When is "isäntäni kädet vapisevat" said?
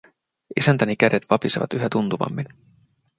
0.59-1.73